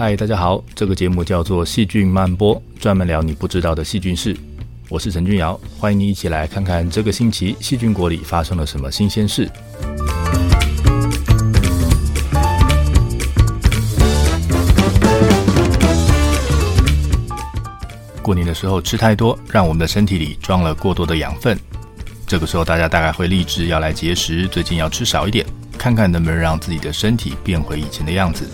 [0.00, 4.36] 嗨，大家好，这个节目叫做《细菌曼波》，专门聊你不知道的细菌事。
[4.88, 9.50] 我是陈君尧，欢迎你一起来看看这个星期细菌国里发生了什么新鲜事。
[18.22, 21.58] 过年的时候吃太多，让我们的身体里装了过多的养分。
[22.24, 25.44] 这个时候大家大概会立志要来节食，最近要吃少一点，
[25.76, 28.48] 看看能不能让自己的身体变回以前的样子。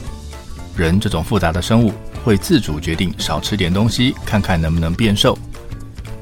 [0.77, 1.93] 人这种复杂的生物
[2.25, 5.39] 会自主决定少吃点东西，看看能不能变瘦。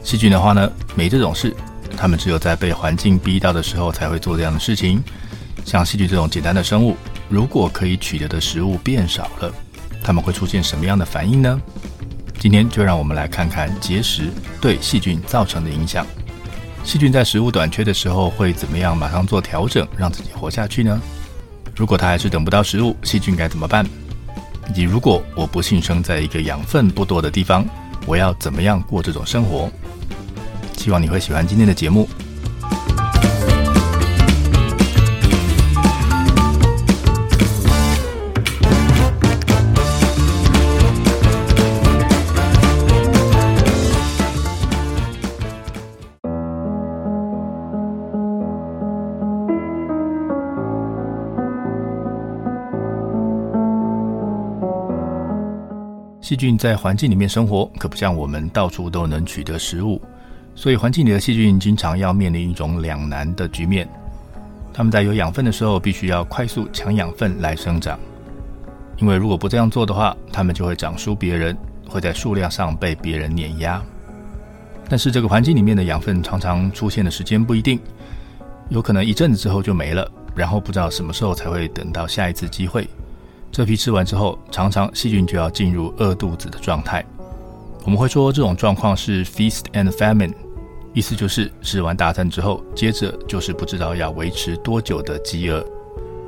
[0.03, 1.55] 细菌的话呢，没这种事，
[1.97, 5.03] 它们只有在被环境逼到的时候才会做这样的事情。
[5.65, 6.97] 像细菌这种简单的生物，
[7.29, 9.53] 如果可以取得的食物变少了，
[10.03, 11.61] 它们会出现什么样的反应呢？
[12.39, 14.25] 今天就让我们来看看节食
[14.61, 16.05] 对细菌造成的影响。
[16.83, 21.01] 细菌在食物短缺的时候会怎么样马上做调整，让自己活下去呢？
[21.77, 23.87] 如果它还是等不到食物，细菌该怎么办？
[24.75, 27.65] 你如果我不幸生在一个养分不多的地方，
[28.07, 29.71] 我要怎么样过这种生活？
[30.77, 32.09] 希望你会喜欢今天的节目。
[56.33, 60.01] 细菌在环境里面生活，可不像我们到处都能取得食物，
[60.55, 63.87] 所以环境里的细菌经常要面临一种两难的局面。
[64.73, 68.01] 它们在有养分的时候，必须要快速抢养分来生长，
[68.97, 71.55] 因为如果不这样做的话，它们就会长输别人，
[71.87, 73.83] 会在数量上被别人碾压。
[74.89, 77.79] 但是这个环境里面的养分常常出现的时间不一定，
[78.71, 82.89] 有可能一阵子之后就没了，然后不知道什么时候才会等到下一次机会。
[83.53, 87.05] 这批吃完之后，常常细菌就要进入饿肚子的状态。
[87.85, 90.33] 我们会说这种状况是 feast and famine，
[90.95, 95.63] 意思就是吃完大餐之后，接着就是不知道要维持多久的饥饿。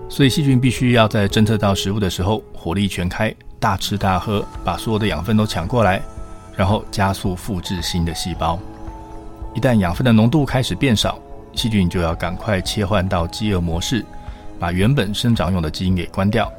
[0.06, 6.02] 所以细菌必须要在侦测到食物的时候，火力全开，大吃大喝，把所有的养分都抢过来，
[6.54, 8.58] 然后加速复制新的细胞。
[9.54, 11.18] 一旦养分的浓度开始变少，
[11.54, 14.04] 细菌就要赶快切换到饥饿模式，
[14.58, 16.52] 把原本生长用的基因给关掉。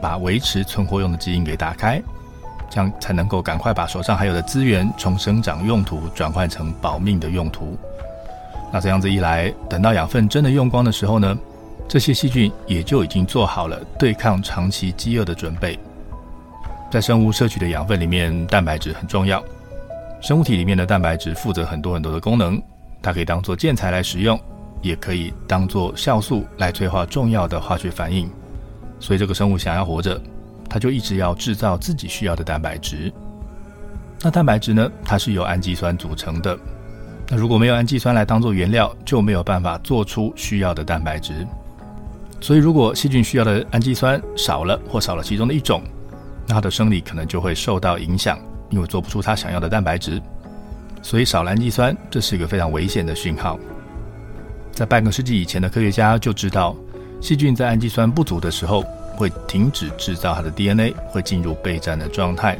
[0.00, 2.00] 把维持存活用的基因给打开，
[2.70, 7.76] 这样才能够赶快把手上还有的资源从生长用途转换成保命的用途。
[8.72, 11.38] 那这样子一来，等到养分真的用光的时候呢，
[11.88, 15.78] 这些细菌也就已经做好了对抗长期饥饿的准备。
[16.90, 19.42] 在生物摄取的养分里面，蛋白质很重要。
[20.20, 22.60] 生物体里面的蛋白质负责很多很多的功能，
[23.02, 24.38] 它可以当做建材来使用，
[24.82, 28.28] 也可以当做酵素来催化重要的化学反应。
[28.98, 30.20] 所以这个生物想要活着，
[30.68, 33.12] 它就一直要制造自己需要的蛋白质。
[34.22, 34.90] 那蛋白质呢？
[35.04, 36.58] 它是由氨基酸组成的。
[37.28, 41.46] 那如果没有氨基酸来当做原料，就没有办法做出需要的蛋白质。
[42.40, 45.82] 所以如果细菌需要的氨基酸少了，或少了其中的一种，
[46.46, 48.38] 那它的生理可能就会受到影响，
[48.70, 50.20] 因为做不出它想要的蛋白质。
[51.02, 53.58] 所以少了氨基酸，这是一个非常危险的讯号。
[54.72, 56.74] 在半个世纪以前的科学家就知道。
[57.20, 58.84] 细菌在氨基酸不足的时候，
[59.16, 62.56] 会停止制造它的 DNA，会进入备战的状态，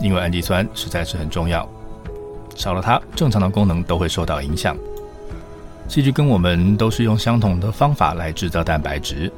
[0.00, 1.68] 因为氨基酸实在是很重要，
[2.56, 4.76] 少了它，正常的功能都会受到影响。
[5.88, 9.30] 细菌跟我们都是用相同的方法来制造蛋白质。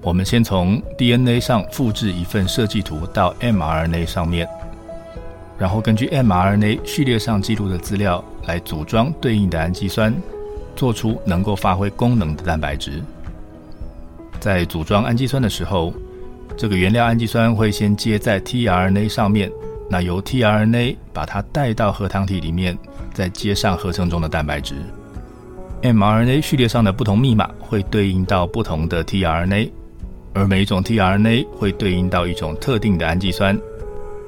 [0.00, 4.48] 我们先从 DNA 上复制一份设计图到 mRNA 上面，
[5.58, 10.14] 然后根据 mRNA 序列上记录的资料来组装对应的氨基酸，
[10.76, 13.02] 做出能够发挥功能的蛋白质。
[14.40, 15.92] 在组装氨基酸的时候，
[16.56, 19.50] 这个原料氨基酸会先接在 tRNA 上面，
[19.88, 22.76] 那由 tRNA 把它带到核糖体里面，
[23.12, 24.74] 再接上合成中的蛋白质。
[25.82, 29.70] mRNA 序列上的不同密码会对应到不同的 tRNA，
[30.34, 33.58] 而每一种 tRNA 会对应到一种特定的氨基酸。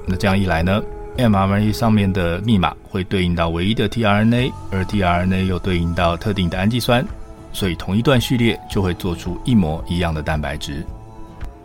[0.06, 0.82] 那这样一来呢
[1.18, 7.06] ，mRNA 上面的密码会对应到唯一的 tRNA，而 tRNA 又对应到特定的氨基酸。
[7.52, 10.84] 所以同一段序列就会做出一模一样的蛋白质。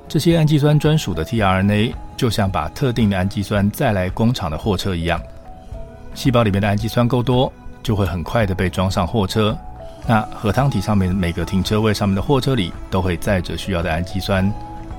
[0.07, 5.21] 这些氨基酸专属的 tRNA 就像把特定的氨基酸载来工厂的货车一样，
[6.13, 7.51] 细胞里面的氨基酸够多，
[7.83, 9.57] 就会很快的被装上货车。
[10.07, 14.49] 那核糖体上面每个停车位上面的货车里都会载着需要的氨基酸，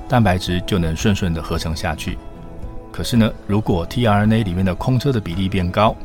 [0.07, 2.15] 蛋白质就能顺顺的合成下去。
[2.91, 5.95] 可是呢，如果 tRNA 里面的空车的比例变高，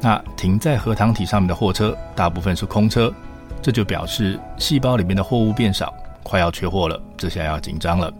[0.00, 3.12] 那停在核糖体上面的货车大部分是空车。
[3.62, 8.12] 这就表示细胞里面的货物变少，快要缺货了，这下要紧张了。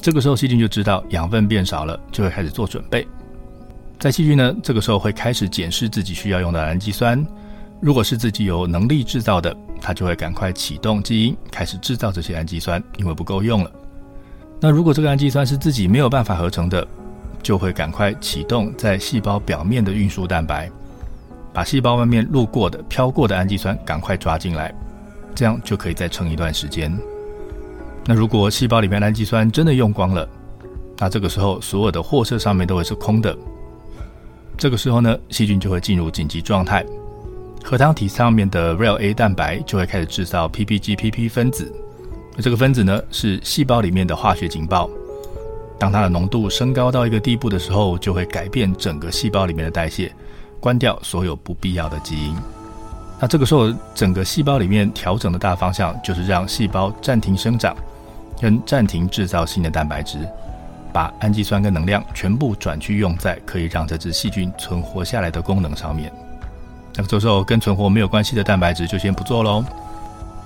[0.00, 3.06] 这个时候细菌就知道养分变少了，就会开始做准备。
[3.98, 7.24] 在细菌呢，这个时候会开始检视自己需要用的氨基酸。
[7.80, 13.70] 如果是自己有能力制造的，它就会赶快启动基因，开始制造这些氨基酸，因为不够用了。
[14.60, 16.86] 那如果这个氨基酸是自己没有办法合成的，
[17.42, 20.70] 就会赶快启动在细胞表面的运输蛋白，
[21.52, 24.74] 把细胞外面路过的、飘过的氨基酸赶快抓进来，
[25.34, 26.96] 这样就可以再撑一段时间。
[28.04, 30.28] 那如果细胞里面氨基酸真的用光了，
[30.98, 33.36] 那这个时候所有的货车上面都会是空的。
[34.56, 36.84] 这个时候呢，细菌就会进入紧急状态，
[37.64, 41.72] 核糖体上面的 REL-A 蛋白就会开始制造 PPGPP 分子，
[42.36, 44.88] 而这个分子呢是细胞里面的化学警报。
[45.78, 50.12] 当它的浓度升高到一个地步的时候，就会改变整个细胞里面的代谢，
[50.62, 52.36] 关掉所有不必要的基因。
[53.20, 57.76] 那这个时候，整个细胞里面调整的大方向就是让细胞暂停生长，
[58.40, 60.18] 跟暂停制造新的蛋白质，
[60.92, 66.12] 把氨基酸跟能量全部转去用在可以让这只细菌存活下来的功能上面。
[66.94, 69.64] 那这时候跟存活没有关系的蛋白质就先不做喽。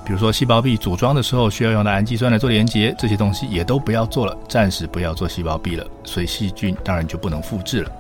[0.05, 7.91] 比如说，细胞壁组装的时候需要用到氨基酸来做连接，这些东西也都不要做了，暂时不要做细胞壁了，所以细菌当然就不能复制了。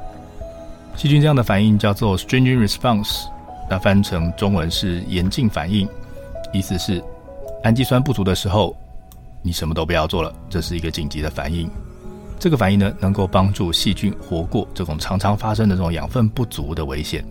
[0.96, 3.26] 细菌这样的反应叫做 stringent response，
[3.68, 5.86] 那翻成中文是严禁反应，
[6.52, 7.04] 意思是
[7.62, 8.74] 氨基酸不足的时候，
[9.42, 11.70] 你什么都不要做了，这是一个紧急的反应。
[12.38, 17.24] 这个反应呢，能够帮助细菌活过这种常常发生的这种养分不足的危险。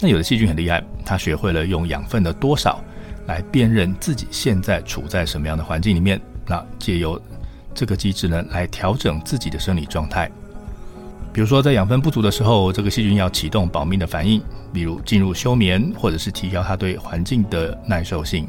[0.00, 2.80] 那有的细菌很厉害，它学会了用养分的多少。
[3.26, 7.20] 来辨认自己现在处在什么样的环境里面，那借由
[7.74, 10.30] 这个机制呢，来调整自己的生理状态。
[11.38, 14.42] 比如说，在养分不足的时候，这个细菌要启动保命的反应，
[14.72, 18.44] 比如进入休眠，或者是提高它对环境的耐受性。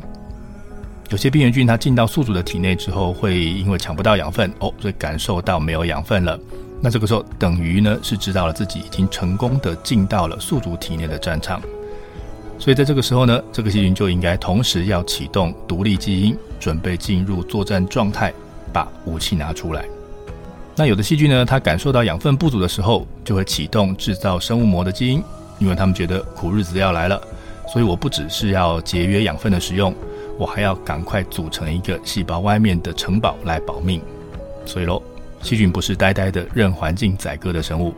[1.12, 6.40] 有些病原菌它进到宿主的体内之后，会因为抢不到养分哦，所以感受到没有养分了。
[6.82, 11.62] 那这个时候等于呢是知道了自己已经成功的进到了宿主体内的战场。
[12.58, 18.34] 所以在这个时候呢，这个细菌就应该同时要启动独立基因，准备进入作战状态，
[18.74, 19.86] 把武器拿出来。
[20.80, 25.22] 那有的细菌呢，它感受到养分不足的时候，就会启动制造生物膜的基因，
[25.60, 27.22] 因为他们觉得苦日子要来了，
[27.68, 29.94] 所以我不只是要节约养分的使用，
[30.38, 34.02] 我还要赶快组成一个细胞外面的城堡来保命。
[34.66, 35.04] 所以喽，
[35.42, 37.94] 细菌不是呆呆的任环境宰割的生物，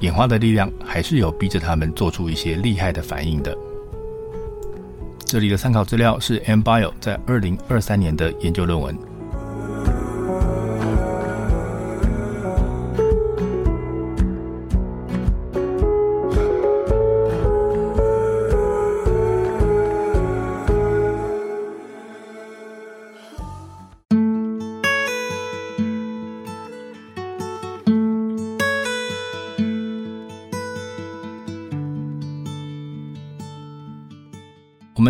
[0.00, 3.56] 演化的力量还是有逼着他们做出一些厉害的反应的。
[5.24, 9.15] 这里的参考资料是 m b i o 在二零二三年的研究论文。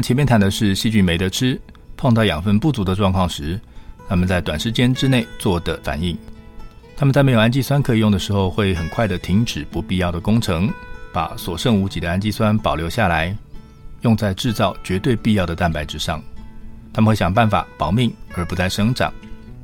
[0.06, 1.60] 前面谈的是细菌没得吃，
[1.96, 3.60] 碰到养分不足的状况时，
[4.08, 6.16] 他们在短时间之内做的反应。
[6.96, 10.72] 他们在没有氨基酸可以用的时候，会很快的停止不必要的工程，
[11.12, 13.36] 把所剩无几的氨基酸保留下来，
[14.02, 16.22] 用在制造绝对必要的蛋白质上。
[16.92, 19.12] 他们会想办法保命而不再生长，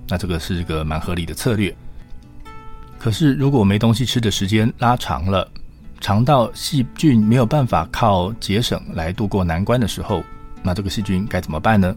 [0.09, 1.73] 那这个是一个蛮合理的策略。
[2.99, 5.49] 可是如果没东西吃的时间拉长了，
[6.01, 10.21] 肠道细菌没有办法靠节省来度过难关的时候，
[10.63, 11.95] 那这个细菌该怎么办呢？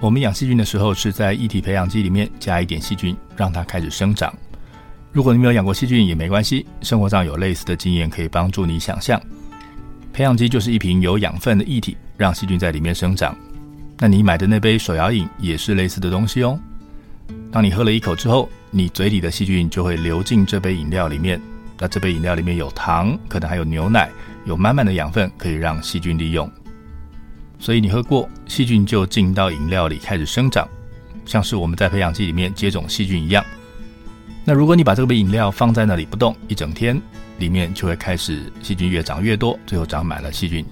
[0.00, 4.32] 我们养细菌的时候是在液体培养基里面加一点细菌，让它开始生长。
[5.10, 9.20] 如果你没有养过细菌也没关系，生活上有类似的经验可以帮助你想象。
[10.12, 13.34] 培养基就是一瓶有养分的液体，让细菌在里面生长。
[13.98, 16.58] 那你买的那杯手摇饮也是类似的东西哦。
[17.50, 21.40] 当你喝了一口之后，你嘴里的细菌就会流进这杯饮料里面。
[21.78, 24.10] 那这杯饮料里面有糖，可能还有牛奶，
[24.44, 26.50] 有满满的养分可以让细菌利用。
[27.58, 30.68] 所以你喝过，细菌就进到饮料里开始生长，
[31.24, 33.44] 像是我们在培养基里面接种细菌一样。
[34.44, 37.00] 那如果你把这杯饮料放在那里不动一整天，
[37.38, 40.64] 里面就会开始细菌越长越多，最后长满了细菌。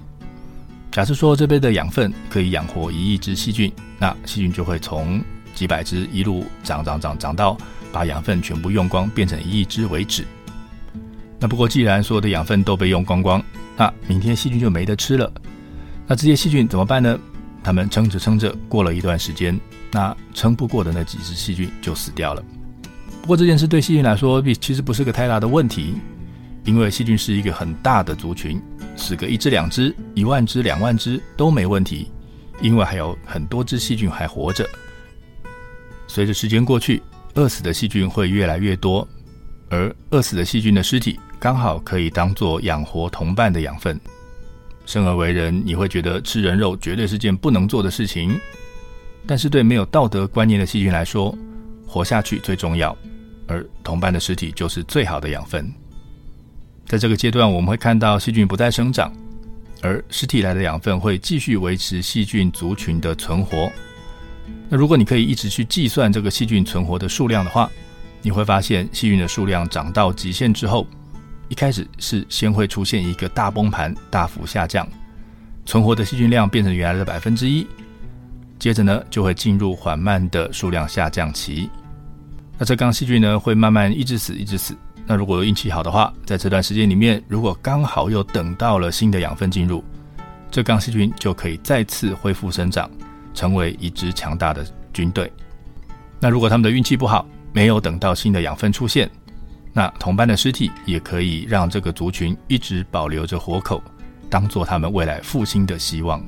[0.91, 5.21] 假设说这杯的养分可以养活一亿只细菌，那细菌就会从
[5.53, 7.57] 几百只一路长长长长到
[7.91, 10.25] 把养分全部用光，变成一亿只为止。
[11.37, 13.43] 那不过，既然所有的养分都被用光光，
[13.75, 15.29] 那明天细菌就没得吃了。
[16.07, 17.19] 那这些细菌怎么办呢？
[17.63, 19.59] 他们撑着撑着，过了一段时间，
[19.91, 22.43] 那撑不过的那几只细菌就死掉了。
[23.21, 25.95] 不过这件事对细菌来说，其实不是个太大的问题，
[26.63, 28.61] 因为细菌是一个很大的族群，
[28.95, 32.11] 死个一只两只、一万只两万只都没问题，
[32.61, 34.63] 因为还有很多只细菌还活着。
[36.07, 37.01] 随着时间过去，
[37.33, 39.07] 饿死的细菌会越来越多，
[39.71, 43.99] 而饿死的细菌的尸体刚好可以当做养活同伴的养分。
[44.85, 48.39] 生而为人，你会觉得吃人肉绝对是件不能做的事情，
[49.25, 51.35] 但是对没有道德观念的细菌来说，
[51.87, 52.95] 活下去最重要，
[53.47, 55.71] 而同伴的尸体就是最好的养分。
[56.85, 59.11] 在这个阶段，我们会看到细菌不再生长，
[59.81, 63.71] 而尸体来的养分会继续维持细菌族群的存活。
[64.69, 67.69] 那如果你可以一直去计算这个细菌存活的数量的话，
[68.21, 70.85] 你会发现细菌的数量涨到极限之后，
[71.47, 74.87] 一开始是先会出现一个大崩盘，大幅下降，
[75.65, 77.67] 存活的细菌量变成原来的百分之一，
[78.57, 81.69] 接着呢就会进入缓慢的数量下降期。
[82.57, 84.75] 那这缸细菌呢会慢慢一直死，一直死。
[85.05, 89.83] 那如果运气好的话，在这段时间里面，如果刚好又等到了新的养分进入，
[90.49, 92.89] 这缸细菌就可以再次恢复生长，
[93.33, 95.31] 成为一支强大的军队。
[96.19, 99.07] 那如果他们的运气不好，没有等到新的养分出现，
[99.77, 103.83] 那同伴的尸体也可以让这个族群一直保留着活口，
[104.29, 106.25] 当做他们未来复兴的希望。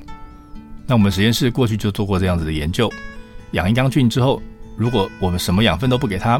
[0.86, 2.92] 那我们实验室过去就做过这样子的研究，
[3.52, 4.42] 养一缸菌之后，
[4.76, 6.38] 如果我们什么养分都不给它，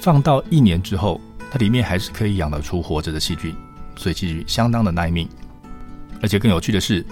[0.00, 1.20] 放到一年之后，
[1.52, 3.54] 它里面还是可以养得出活着的细菌，
[3.94, 5.28] 所以细菌相当的耐命。
[6.20, 7.06] 而且更有趣的是，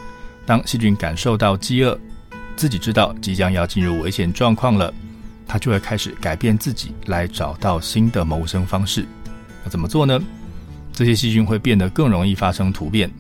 [0.45, 1.97] 当细菌感受到饥饿，
[2.57, 4.93] 自己知道即将要进入危险状况了。
[5.47, 9.07] 它就会开始改变自己，来找到新的谋生方式。
[9.65, 10.21] 那怎么做呢？
[10.93, 13.11] 这些细菌会变得更容易发生突变，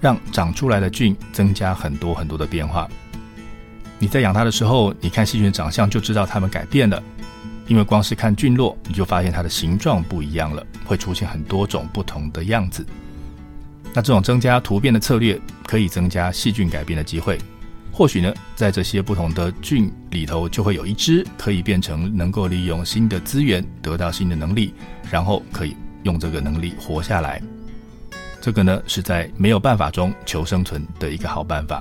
[0.00, 2.88] 让长出来的菌增加很多很多的变化。
[3.98, 7.00] 你在养它的时候，你看细菌的长相就知道它们改变了，
[7.68, 12.84] 因为光是看菌落，你就发现它的形状不一样了，会出现很多种不同的样子。
[13.94, 17.38] 那这种增加突变的策略，可以增加细菌改变的机会。
[18.02, 24.74] 或许呢，在这些不同的菌里头，就会有一只可以变成能够利用新的资源，得到新的能力，
[25.08, 27.40] 然后可以用这个能力活下来。
[28.40, 31.80] 这个呢，是在没有办法中求生存的一个好办法。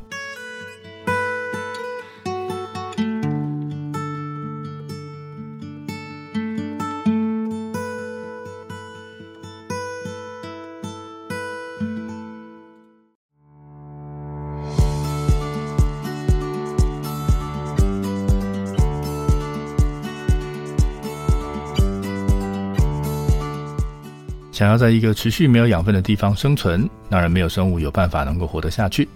[24.62, 29.10] 想要在一个持续没有养分的地方生存，当然没有生物有办法能够活得下去。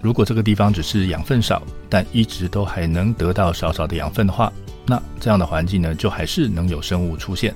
[0.00, 4.52] 如果这个地方只是养分少，但一直都还能得到少少的养分的话，
[4.84, 7.54] 那这样的环境呢，就还是能有生物出现。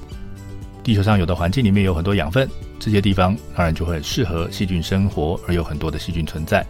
[0.84, 2.48] 地球上有的环境里面有很多养分，
[2.78, 6.64] 这些地方当然就会适合细菌生活，而有很多的细菌存在。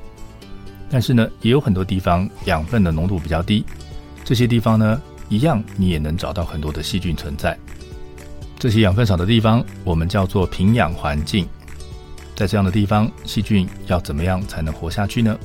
[0.89, 3.63] 但是呢，也有很多地方养分的浓度比较低，
[4.25, 7.55] 这些地方呢，一样你也能找到很多的细菌存在。
[8.65, 11.47] 这些养分少的地方，我们叫做贫养环境。
[12.35, 15.39] 在这样的地方，细菌要怎么样才能活下去呢？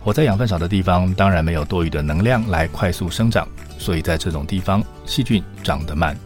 [0.00, 3.44] 活在养分少的地方，当然没有多余的能量来快速生长，
[3.76, 6.16] 所以在这种地方，细菌长得慢。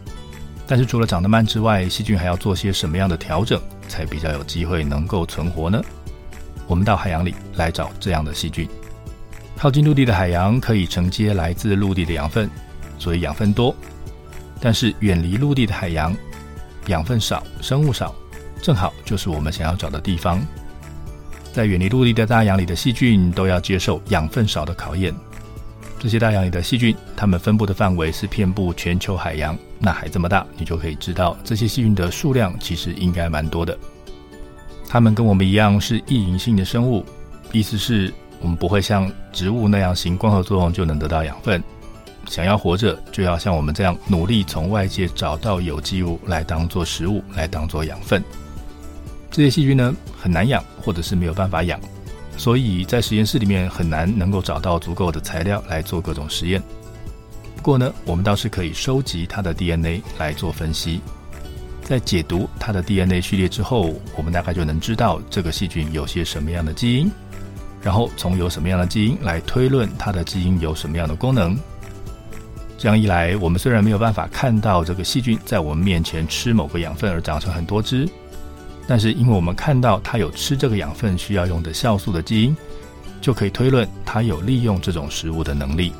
[0.67, 5.81] 但是除了长得慢之外，细菌还要做些什么样的调整，才比较有机会能够存活呢？
[6.67, 8.69] 我们到海洋里来找这样的细菌。
[9.57, 12.47] 靠近陆地的海洋可以承接来自陆地的养分，
[12.99, 13.75] 所以养分多。
[14.59, 16.15] 但是远离陆地的海洋，
[16.87, 18.13] 养分少，生物少，
[18.61, 20.41] 正好就是我们想要找的地方。
[21.51, 25.13] 在远离陆地的大洋里的细菌都要接受养分少的考验。
[25.97, 29.57] 这些大洋里的细菌，它们分布的范围是遍布全球海洋。
[29.79, 33.77] 那海这么大，你就可以知道这些细菌的数量其实应该蛮多的。
[34.87, 37.05] 它们跟我们一样是异营性的生物，
[37.51, 41.61] 意思是我们不会像植物那样行光合作用就能得到养分。
[42.29, 48.23] 想要活着，就要像我们这样努力从外界找到有机物来当做食物，来当做养分。
[49.31, 51.79] 这些细菌呢，很难养，或者是没有办法养，
[52.37, 56.61] 所以在实验室里面很难能够找到足够的材料来做各种实验。
[57.55, 61.01] 不过呢，我们倒是可以收集它的 DNA 来做分析。
[61.81, 67.11] 在解读它的 DNA 序列之后，我们大概就能知道这个细菌有些什么样的基因，
[67.81, 71.57] 然后从有什么样的基因来推论它的基因有什么样的功能。
[72.79, 78.07] 这样一来，我们虽然没有办法看到这个细菌在我们面前吃某个养分而长成很多只，
[78.87, 82.55] 但是因为我们看到它有吃这个养分需要用的酵素的基因，
[83.19, 85.91] 就可以推论它有利用这种食物的能力。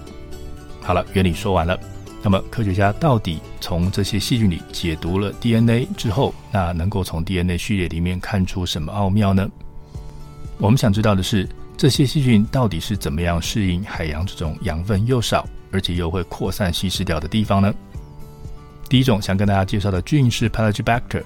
[0.80, 1.78] 好了，原理说完了。
[2.24, 9.46] 那么科学家到底从这些细菌里解读了 DNA 之后，那能够从 DNA 序列里面看出什么奥妙呢？
[10.58, 11.46] 我们想知道的是，
[11.76, 17.74] 这些细菌到底是怎么样适应海洋这种养分又少，而且又会扩散稀释掉的地方呢？
[18.88, 21.24] 第一种想跟大家介绍的菌是 Pelagibacter，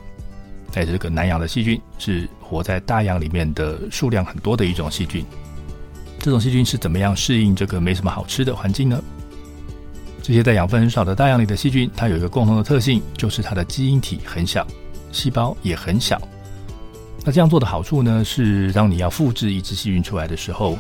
[0.72, 5.26] 在这个南洋的细菌是活在大洋里面的数量很多的一种细菌。
[6.20, 9.02] 这种细菌是怎么样适应这个没什么好吃的环境呢？
[10.22, 14.66] 这些在养分很少的大洋里的细菌，它有一个共同的特性，就是它的基因体很小，
[15.12, 16.22] 细胞也很小。
[17.26, 20.78] 那这样做的好处呢，是当你要复制一只细菌出来的时候，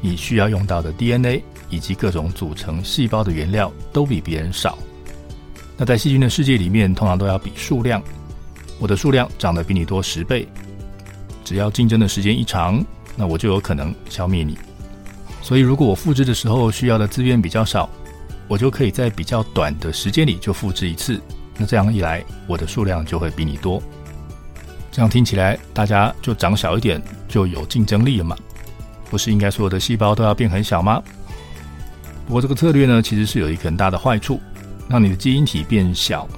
[0.00, 1.42] 你需要用到的 DNA
[1.74, 4.78] 以及各种组成细胞的原料都比别人少。
[5.76, 8.00] 那在细菌的世界里面，通常都要比数量。
[8.78, 10.46] 我的数量长得比你多十倍，
[11.44, 12.84] 只要竞争的时间一长，
[13.16, 14.56] 那我就有可能消灭你。
[15.42, 17.90] 所以，如果我复制的时候需要的资源比较少，
[18.46, 21.20] 我就可以在比较短的时间里就复制一次。
[21.56, 23.82] 那这样一来，我的数量就会比你多。
[24.90, 28.36] 这样听起来，大家就长小一点就有竞争力了嘛？
[29.10, 31.02] 不是应该所有的细胞都要变很小吗？
[32.26, 34.40] 不过这个策略呢，其实是有一个很大的坏处。
[34.86, 36.28] 让你的基因体变小，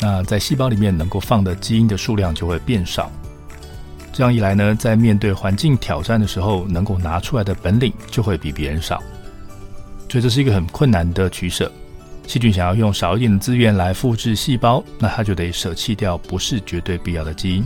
[0.00, 3.08] 那在细胞里面能够放的基因的数量就会变少。
[4.12, 9.00] 这样一来呢，在面对环境挑战的时候，能够拿出来的本领就会比别人少。
[10.08, 11.70] 所以这是一个很困难的取舍。
[12.26, 17.64] 细菌想要用少一点的资源来复制细胞，那它就得舍弃掉不是绝对必要的基因。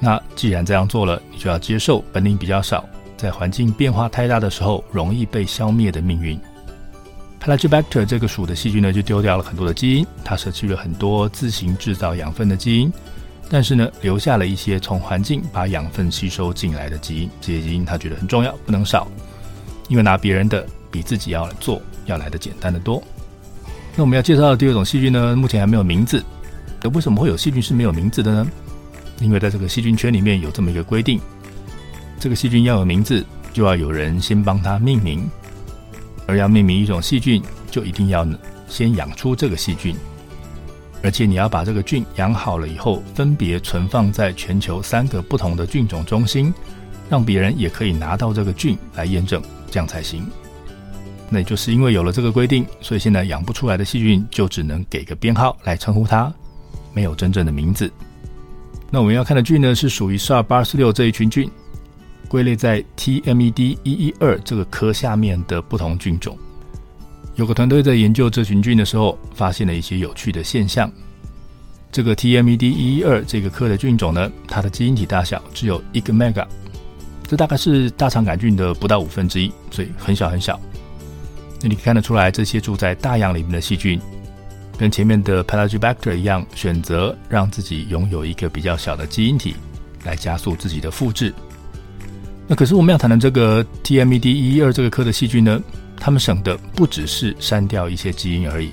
[0.00, 2.84] 那既然这样做了，你就要接受本领比较少，
[3.16, 6.36] 在环境变化太大的时候容易被消灭的命运。
[7.42, 12.92] Pelagibacter 这个属的细菌呢，就丢掉了很多的基因，它舍去了很多自行制造养分的基因，
[13.50, 17.28] 但是呢，留下了一些从环境把养分吸收进来的基因。
[17.40, 19.08] 这些基因它觉得很重要，不能少，
[19.88, 23.02] 因为拿别人的比自己要做要来的简单得多。
[23.96, 26.22] 那我们要介绍的第二种细菌呢，目前还没有名字。
[26.80, 28.46] 那为什么会有细菌是没有名字的呢？
[29.20, 31.20] 因为在这个细菌圈里面有这么一个规定：
[32.20, 35.28] 这个细菌要有名字，就要有人先帮它命名。
[36.26, 38.26] 而要命名一种细菌，就一定要
[38.68, 39.94] 先养出这个细菌，
[41.02, 46.52] 而且你要把这个菌养好了以后，分别存放在全球三个不同的菌种中心，
[47.10, 50.26] 让别人也可以拿到这个菌来验证，这样才行。
[51.28, 56.32] 那也就是因为有了这个规定，所以现在养不出来的细菌就只能给个编号来称呼它，
[56.92, 57.90] 没有真正的名字。
[58.90, 61.50] 那我们要看的菌呢，是属于 SARS 八四六这一群菌。
[62.32, 66.34] 归类在 TMED 一一二这个科下面的不同菌种，
[67.34, 70.90] 有个团队在研究这群菌的时候，发现了一些有趣的现象。
[71.90, 76.46] 这个 TMED 一一二这个科的菌种呢，它的基因体大小只有一个 mega，
[77.28, 80.58] 这大概是大肠杆菌的不到五分之一，所以很小很小。
[81.60, 84.00] 那你看得出来，这些住在大洋里面的细菌，
[84.78, 89.54] 跟前面的 Pelagibacter 一样，选择让自己拥有一个比较小的基因体，
[90.04, 91.30] 来加速自己的复制。
[92.52, 95.58] 那可是我们要谈的这个 TMED 一一二这个科的细菌呢，
[95.96, 98.70] 它们省的不只是删掉一些基因而已，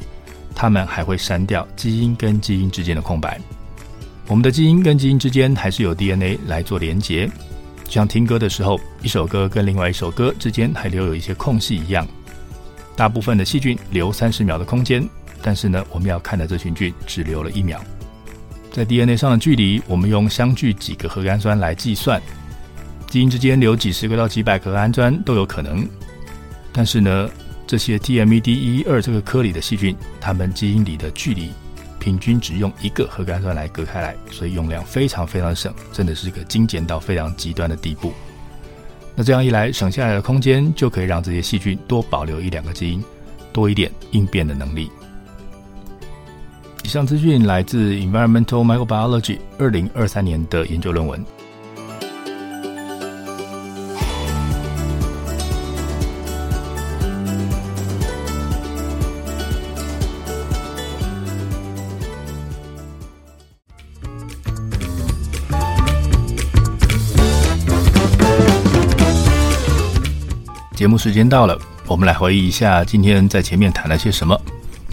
[0.53, 3.39] 它们还会删掉基因跟基因之间的空白。
[4.27, 7.25] 我们的基因跟基因之间还是有 DNA 来做连接，
[7.85, 12.05] 就像听歌的时候，一首歌跟另外一首歌之间还留有一些空隙一样。
[12.97, 15.01] 大部分的细菌留三十秒的空间，
[15.41, 17.81] 但是呢，我们要看的这群菌只留了一秒。
[18.73, 22.21] 在 DNA 上的距离，我们用相距几个核苷酸来计算。
[23.09, 25.85] 基因之间留几十个到几百个核苷酸都有可能，
[26.71, 27.27] 但是呢，
[27.65, 31.49] 这些 TMED 一一二这个科里的细菌，它们基因里的距离
[31.99, 38.13] 平均只用一个核苷酸来隔开来，所以用量非常非常省，真的是一个精简到非常极端的地步。
[39.15, 43.03] 那这样一来，省下来的空间就可以让这些细菌多保留一两个基因，
[43.51, 44.87] 多一点应变的能力。
[46.83, 51.25] 以上资讯来自 Environmental Microbiology 二零二三年的研究论文。
[70.79, 74.33] 节目时间到了，我们来回忆一下今天在前面谈了些什么。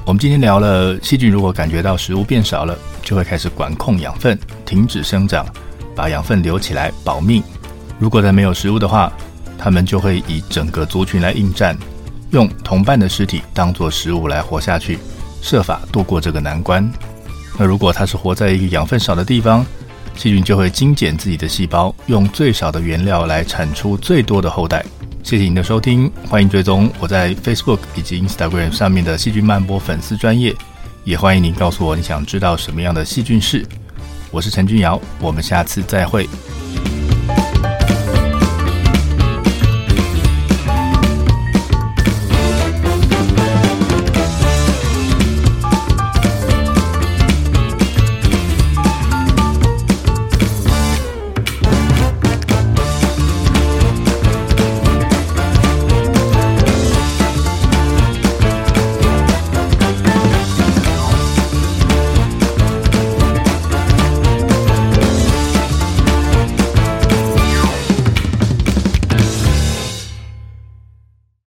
[0.05, 5.46] 我们今天聊了细菌，如果感觉到食物变少了，就会开始管控养分，停止生长，
[5.94, 7.40] 把养分留起来保命。
[8.01, 9.12] 如果再没有食物的话，
[9.57, 11.79] 它们就会以整个族群来应战，
[12.31, 14.99] 用同伴的尸体当作食物来活下去，
[15.40, 16.85] 设法度过这个难关。
[17.57, 19.64] 那如果它是活在一个养分少的地方，
[20.16, 24.85] 细菌就会精简自己的细胞，用最少的原料来产出最多的后代。
[25.27, 30.55] 谢谢您的收听，欢迎追踪我在 Facebook 以及 Instagram 上面的细菌漫播粉丝专业，
[31.03, 33.67] 也欢迎您告诉我你想知道什么样的细菌事。
[34.31, 36.29] 我是陈君尧，我们下次再会。